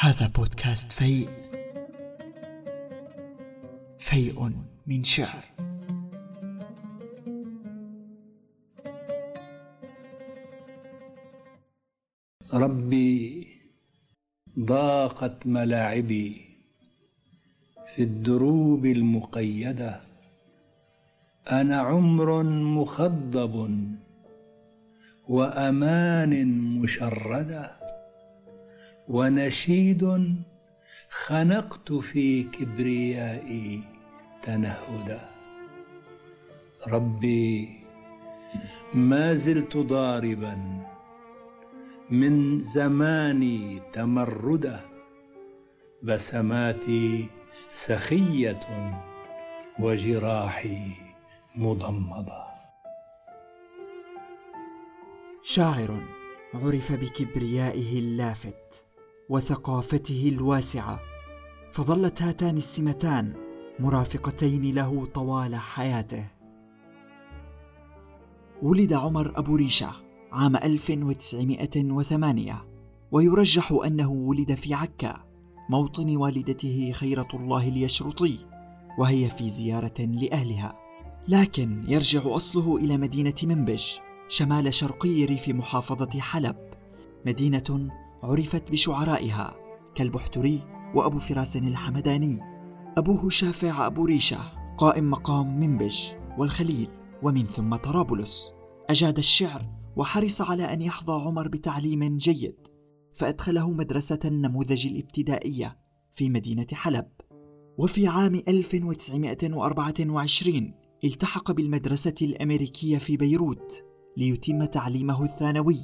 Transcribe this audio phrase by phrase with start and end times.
[0.00, 1.28] هذا بودكاست فيء.
[3.98, 4.52] فيء
[4.86, 5.44] من شعر.
[12.52, 13.46] ربي
[14.58, 16.40] ضاقت ملاعبي
[17.94, 20.00] في الدروب المقيدة.
[21.50, 23.78] أنا عمر مخضب
[25.28, 27.77] وأمان مشردة.
[29.08, 30.34] ونشيد
[31.10, 33.82] خنقت في كبريائي
[34.42, 35.30] تنهدا
[36.88, 37.80] ربي
[38.94, 40.84] ما زلت ضاربا
[42.10, 44.80] من زماني تمرده
[46.02, 47.28] بسماتي
[47.70, 48.60] سخية
[49.80, 50.92] وجراحي
[51.56, 52.44] مضمضة.
[55.42, 56.00] شاعر
[56.54, 58.87] عرف بكبريائه اللافت.
[59.28, 61.00] وثقافته الواسعة
[61.72, 63.32] فظلت هاتان السمتان
[63.78, 66.24] مرافقتين له طوال حياته.
[68.62, 69.90] ولد عمر أبو ريشة
[70.32, 72.64] عام 1908
[73.12, 75.16] ويرجح أنه ولد في عكا
[75.70, 78.38] موطن والدته خيرة الله اليشرطي
[78.98, 80.78] وهي في زيارة لأهلها.
[81.28, 83.84] لكن يرجع أصله إلى مدينة منبج
[84.28, 86.56] شمال شرقي ريف محافظة حلب
[87.26, 87.88] مدينة
[88.22, 89.56] عرفت بشعرائها
[89.94, 90.60] كالبحتري
[90.94, 92.40] وأبو فراس الحمداني.
[92.98, 94.38] أبوه شافع أبو ريشة
[94.78, 95.98] قائم مقام منبج
[96.38, 96.88] والخليل
[97.22, 98.52] ومن ثم طرابلس.
[98.90, 99.62] أجاد الشعر
[99.96, 102.56] وحرص على أن يحظى عمر بتعليم جيد
[103.14, 105.78] فأدخله مدرسة النموذج الابتدائية
[106.12, 107.06] في مدينة حلب.
[107.78, 113.84] وفي عام 1924 التحق بالمدرسة الأمريكية في بيروت
[114.16, 115.78] ليتم تعليمه الثانوي.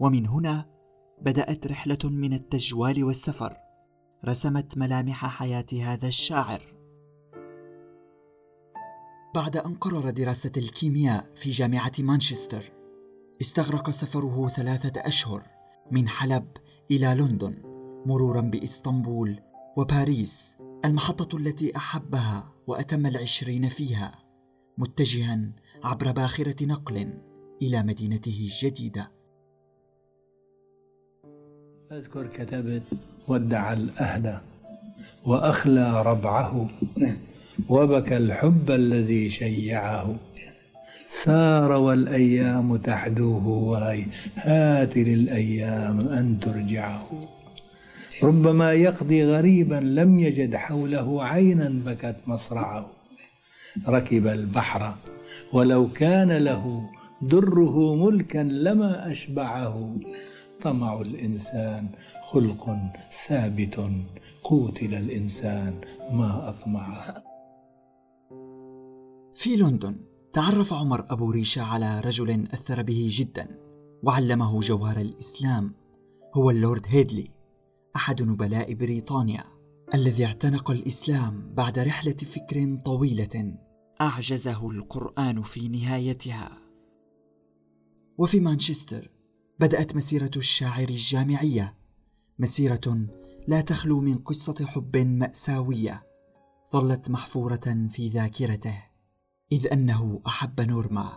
[0.00, 0.77] ومن هنا
[1.22, 3.56] بدأت رحلة من التجوال والسفر.
[4.24, 6.78] رسمت ملامح حياة هذا الشاعر.
[9.34, 12.72] بعد أن قرر دراسة الكيمياء في جامعة مانشستر
[13.40, 15.42] استغرق سفره ثلاثة أشهر
[15.90, 16.48] من حلب
[16.90, 17.62] إلى لندن
[18.06, 19.40] مرورا بإسطنبول
[19.76, 24.24] وباريس المحطة التي أحبها وأتم العشرين فيها
[24.78, 25.52] متجها
[25.84, 27.22] عبر باخرة نقل
[27.62, 29.17] إلى مدينته الجديدة.
[31.92, 32.82] أذكر كتبت
[33.28, 34.38] ودع الأهل
[35.24, 36.68] وأخلى ربعه
[37.68, 40.16] وبكى الحب الذي شيعه.
[41.06, 44.04] سار والأيام تحدوه وهي
[44.36, 47.06] هات للأيام أن ترجعه.
[48.22, 52.90] ربما يقضي غريبا لم يجد حوله عينا بكت مصرعه.
[53.88, 54.94] ركب البحر
[55.52, 56.90] ولو كان له
[57.22, 59.96] دره ملكا لما أشبعه.
[60.62, 61.88] طمع الإنسان
[62.22, 62.76] خلق
[63.26, 63.90] ثابت
[64.44, 65.80] قوتل الإنسان
[66.12, 67.22] ما أطمعه
[69.34, 69.96] في لندن
[70.32, 73.58] تعرف عمر أبو ريشة على رجل أثر به جدا
[74.02, 75.74] وعلمه جوهر الإسلام.
[76.34, 77.28] هو اللورد هيدلي
[77.96, 79.44] أحد نبلاء بريطانيا
[79.94, 83.54] الذي اعتنق الإسلام بعد رحلة فكر طويلة
[84.00, 86.50] أعجزه القرآن في نهايتها.
[88.18, 89.10] وفي مانشستر
[89.60, 91.74] بدأت مسيرة الشاعر الجامعية
[92.38, 93.06] مسيرة
[93.48, 96.02] لا تخلو من قصة حب مأساوية
[96.72, 98.82] ظلت محفورة في ذاكرته
[99.52, 101.12] إذ أنه أحب نورما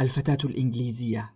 [0.00, 1.34] الفتاة الإنجليزية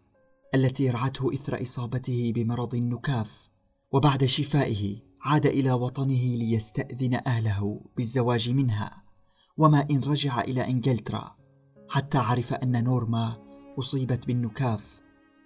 [0.54, 3.48] التي رعته إثر إصابته بمرض النكاف
[3.92, 9.02] وبعد شفائه عاد إلى وطنه ليستأذن أهله بالزواج منها
[9.56, 11.36] وما إن رجع إلى إنجلترا
[11.88, 13.38] حتى عرف أن نورما
[13.78, 15.02] أصيبت بالنكاف.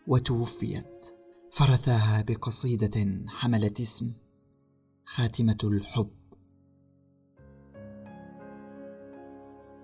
[0.07, 1.07] وتوفيت.
[1.51, 4.13] فرثاها بقصيدة حملت اسم
[5.05, 6.11] خاتمة الحب.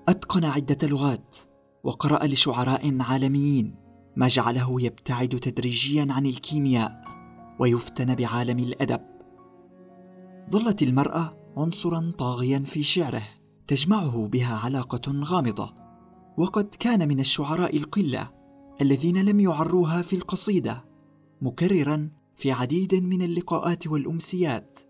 [0.08, 1.36] أتقن عدة لغات
[1.84, 3.74] وقرأ لشعراء عالميين
[4.16, 7.04] ما جعله يبتعد تدريجيا عن الكيمياء
[7.60, 9.00] ويفتن بعالم الأدب.
[10.50, 13.24] ظلت المرأة عنصرا طاغيا في شعره
[13.66, 15.74] تجمعه بها علاقة غامضة
[16.36, 18.41] وقد كان من الشعراء القلة
[18.80, 20.84] الذين لم يعروها في القصيدة
[21.42, 24.80] مكررا في عديد من اللقاءات والأمسيات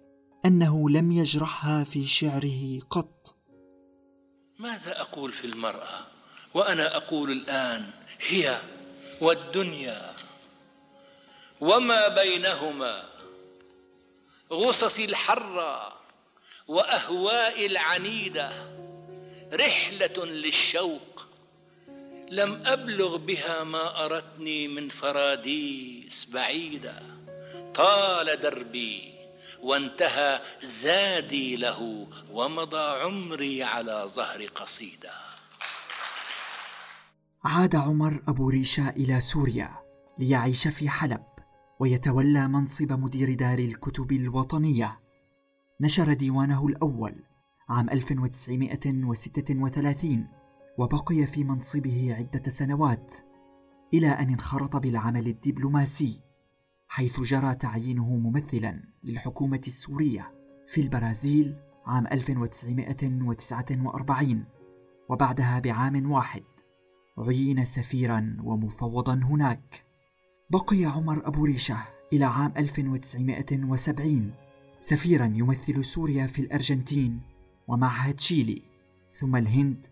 [0.44, 3.36] أنه لم يجرحها في شعره قط.
[4.58, 6.06] ماذا أقول في المرأة؟
[6.54, 7.90] وأنا أقول الآن
[8.28, 8.60] هي
[9.20, 10.14] والدنيا.
[11.60, 13.02] وما بينهما؟
[14.52, 15.92] غصص الحرة
[16.68, 18.50] وأهواء العنيدة
[19.52, 21.28] رحلة للشوق.
[22.32, 27.02] لم أبلغ بها ما أردتني من فراديس بعيدة
[27.74, 29.12] طال دربي
[29.62, 35.10] وانتهى زادي له ومضى عمري على ظهر قصيده
[37.44, 39.70] عاد عمر أبو ريشة إلى سوريا
[40.18, 41.24] ليعيش في حلب
[41.80, 45.00] ويتولى منصب مدير دار الكتب الوطنية.
[45.80, 47.14] نشر ديوانه الأول
[47.68, 50.41] عام 1936
[50.78, 53.14] وبقي في منصبه عدة سنوات
[53.94, 56.22] إلى أن انخرط بالعمل الدبلوماسي
[56.88, 60.32] حيث جرى تعيينه ممثلا للحكومة السورية
[60.66, 64.44] في البرازيل عام 1949
[65.08, 66.42] وبعدها بعام واحد.
[67.18, 69.84] عين سفيرا ومفوضا هناك.
[70.50, 71.76] بقي عمر أبو ريشة
[72.12, 74.34] إلى عام 1970
[74.80, 77.20] سفيرا يمثل سوريا في الأرجنتين
[77.68, 78.62] ومعها تشيلي
[79.18, 79.86] ثم الهند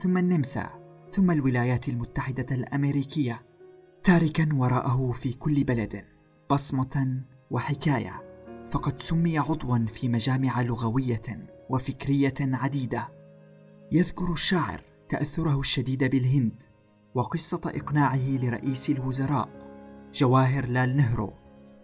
[0.00, 0.70] ثم النمسا
[1.10, 3.42] ثم الولايات المتحدة الأمريكية
[4.02, 6.04] تاركا وراءه في كل بلد
[6.50, 8.22] بصمة وحكاية
[8.70, 13.08] فقد سمي عضوا في مجامع لغوية وفكرية عديدة.
[13.92, 16.62] يذكر الشاعر تأثره الشديد بالهند
[17.14, 19.48] وقصة إقناعه لرئيس الوزراء
[20.14, 21.32] جواهر لال نهرو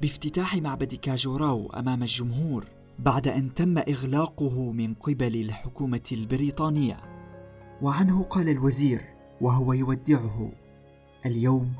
[0.02, 2.64] بافتتاح معبد كاجوراو أمام الجمهور
[2.98, 6.96] بعد أن تم إغلاقه من قبل الحكومة البريطانية.
[7.82, 9.00] وعنه قال الوزير
[9.40, 10.52] وهو يودعه.
[11.26, 11.72] اليوم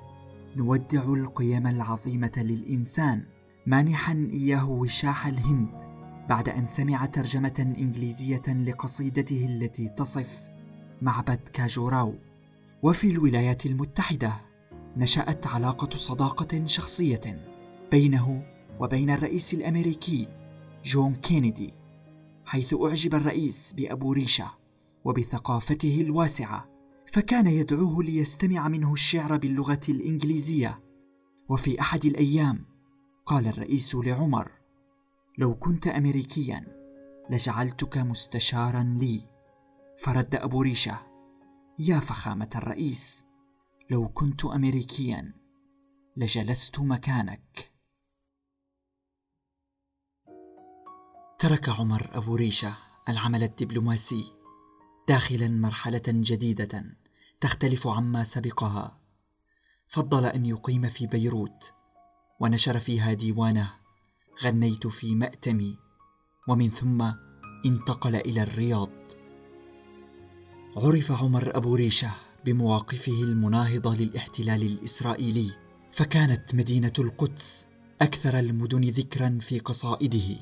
[0.56, 3.22] نودع القيم العظيمة للإنسان
[3.66, 5.88] مانحا إياه وشاح الهند
[6.28, 10.48] بعد أن سمع ترجمة إنجليزية لقصيدته التي تصف
[11.02, 12.14] معبد كاجوراو.
[12.82, 14.32] وفي الولايات المتحدة
[14.96, 17.46] نشأت علاقة صداقة شخصية
[17.90, 18.42] بينه
[18.80, 20.28] وبين الرئيس الأمريكي
[20.84, 21.74] جون كينيدي
[22.44, 24.57] حيث أعجب الرئيس بأبو ريشة.
[25.08, 26.68] وبثقافته الواسعة
[27.12, 30.82] فكان يدعوه ليستمع منه الشعر باللغة الإنجليزية.
[31.48, 32.64] وفي أحد الأيام
[33.26, 34.52] قال الرئيس لعمر
[35.38, 36.66] لو كنت امريكيا
[37.30, 39.28] لجعلتك مستشارا لي.
[39.98, 40.98] فرد أبو ريشة
[41.78, 43.24] يا فخامة الرئيس
[43.90, 45.32] لو كنت امريكيا
[46.16, 47.72] لجلست مكانك.
[51.38, 52.76] ترك عمر أبو ريشة
[53.08, 54.37] العمل الدبلوماسي.
[55.08, 56.84] داخلا مرحلة جديدة
[57.40, 58.98] تختلف عما سبقها.
[59.88, 61.72] فضل أن يقيم في بيروت
[62.40, 63.70] ونشر فيها ديوانه
[64.42, 65.76] غنيت في مأتمي
[66.48, 67.12] ومن ثم
[67.66, 68.90] انتقل إلى الرياض.
[70.76, 72.10] عرف عمر أبو ريشة
[72.44, 75.50] بمواقفه المناهضة للاحتلال الإسرائيلي
[75.92, 77.66] فكانت مدينة القدس
[78.00, 80.36] أكثر المدن ذكرا في قصائده.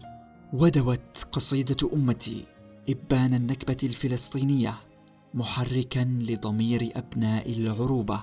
[0.53, 2.56] ودوت قصيدة أمتي.
[2.89, 4.75] إبان النكبة الفلسطينية
[5.35, 8.21] محركا لضمير أبناء العروبة.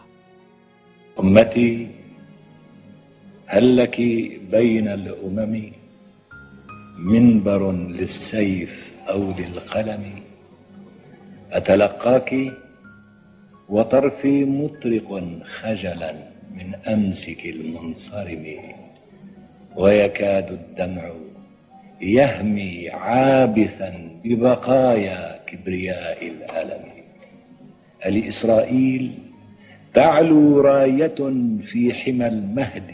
[1.19, 1.88] أمتي
[3.45, 4.01] هل لك
[4.51, 5.71] بين الأمم
[6.98, 10.24] منبر للسيف أو للقلم؟
[11.51, 12.36] أتلقاك
[13.69, 16.13] وطرفي مطرق خجلا
[16.56, 18.45] من أمسك المنصرم
[19.75, 21.12] ويكاد الدمع
[22.04, 26.86] يهمي عابثا ببقايا كبرياء الألم
[28.06, 29.12] الإسرائيل
[29.94, 31.16] تعلو راية
[31.64, 32.92] في حمى المهد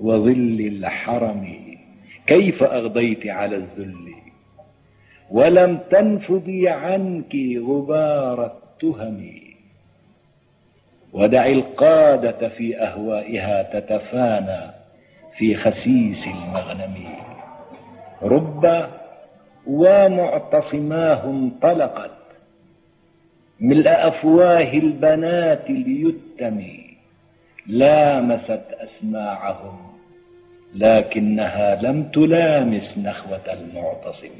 [0.00, 1.58] وظل الحرم
[2.26, 4.14] كيف أغضيت على الذل؟
[5.30, 9.30] ولم تنفضي عنك غبار التهم.
[11.12, 14.72] ودع القادة في أهوائها تتفانى
[15.32, 16.94] في خسيس المغنم.
[18.22, 18.88] رب
[19.66, 22.18] ومعتصماه انطلقت
[23.60, 26.66] ملء أفواه البنات ليتم
[27.66, 29.78] لامست أسماعهم
[30.74, 34.38] لكنها لم تلامس نخوة المعتصم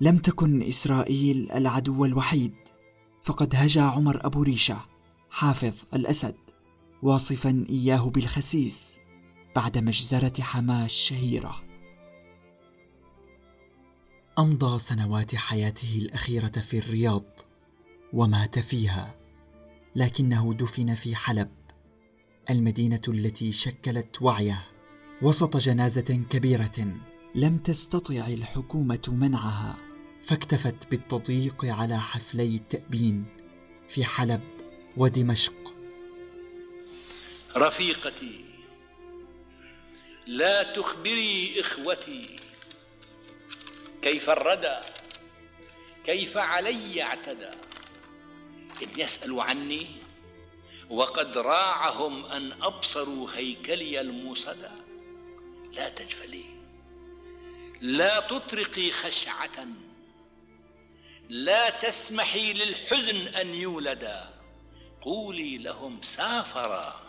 [0.00, 2.54] لم تكن إسرائيل العدو الوحيد
[3.22, 4.76] فقد هجا عمر أبو ريشة
[5.30, 6.34] حافظ الأسد
[7.02, 8.98] واصفا إياه بالخسيس
[9.56, 11.67] بعد مجزرة حماة الشهيرة.
[14.38, 17.24] أمضى سنوات حياته الأخيرة في الرياض
[18.12, 19.14] ومات فيها
[19.96, 21.50] لكنه دفن في حلب
[22.50, 24.64] المدينة التي شكلت وعيه
[25.22, 27.00] وسط جنازة كبيرة
[27.34, 29.76] لم تستطع الحكومة منعها
[30.22, 33.24] فاكتفت بالتضييق على حفلي التأبين
[33.88, 34.40] في حلب
[34.96, 35.74] ودمشق.
[37.56, 38.44] رفيقتي
[40.26, 42.47] لا تخبري إخوتي
[44.08, 44.76] كيف الردى
[46.04, 47.50] كيف علي اعتدى؟
[48.82, 49.86] إن يسألوا عني
[50.90, 54.70] وقد راعهم أن أبصروا هيكلي الموصدى
[55.72, 56.44] لا تجفلي.
[57.80, 59.66] لا تطرقي خشعة.
[61.28, 64.34] لا تسمحي للحزن أن يولدا
[65.02, 67.00] قولي لهم سافرا.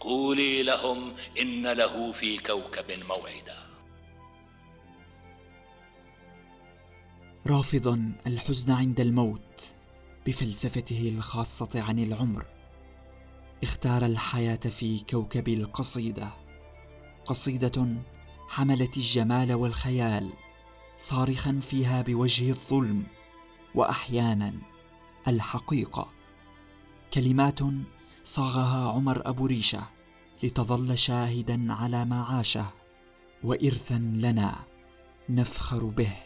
[0.00, 3.65] قولي لهم إن له في كوكب موعدا.
[7.46, 9.68] رافضا الحزن عند الموت
[10.26, 12.44] بفلسفته الخاصة عن العمر.
[13.62, 16.28] اختار الحياة في كوكب القصيدة.
[17.26, 17.88] قصيدة
[18.48, 20.30] حملت الجمال والخيال
[20.98, 23.06] صارخا فيها بوجه الظلم
[23.74, 24.52] واحيانا
[25.28, 26.08] الحقيقة.
[27.14, 27.60] كلمات
[28.24, 29.82] صاغها عمر أبو ريشة
[30.42, 32.66] لتظل شاهدا على ما عاشه
[33.44, 34.56] وارثا لنا
[35.28, 36.25] نفخر به.